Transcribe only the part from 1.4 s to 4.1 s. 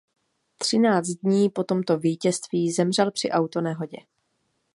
po tomto vítězství zemřel při autonehodě.